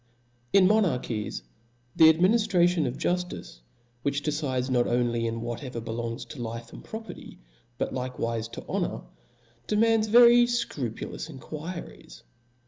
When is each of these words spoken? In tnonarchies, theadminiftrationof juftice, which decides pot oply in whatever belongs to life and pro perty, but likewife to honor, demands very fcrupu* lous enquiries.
In 0.51 0.67
tnonarchies, 0.67 1.43
theadminiftrationof 1.99 2.97
juftice, 2.97 3.59
which 4.01 4.23
decides 4.23 4.67
pot 4.71 4.87
oply 4.87 5.25
in 5.27 5.41
whatever 5.41 5.79
belongs 5.79 6.25
to 6.25 6.41
life 6.41 6.73
and 6.73 6.83
pro 6.83 7.01
perty, 7.01 7.37
but 7.77 7.93
likewife 7.93 8.51
to 8.53 8.65
honor, 8.67 9.01
demands 9.67 10.07
very 10.07 10.45
fcrupu* 10.45 11.11
lous 11.11 11.29
enquiries. 11.29 12.23